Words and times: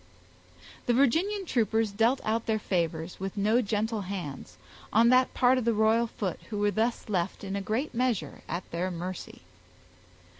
The 0.87 0.93
Virginian 0.95 1.45
troopers 1.45 1.91
dealt 1.91 2.21
out 2.23 2.47
their 2.47 2.57
favors, 2.57 3.19
with 3.19 3.37
no 3.37 3.61
gentle 3.61 4.01
hands, 4.01 4.57
on 4.91 5.09
that 5.09 5.35
part 5.35 5.59
of 5.59 5.63
the 5.65 5.75
royal 5.75 6.07
foot 6.07 6.39
who 6.49 6.57
were 6.57 6.71
thus 6.71 7.07
left 7.07 7.43
in 7.43 7.55
a 7.55 7.61
great 7.61 7.93
measure 7.93 8.41
at 8.49 8.63
their 8.71 8.89
mercy. 8.89 9.43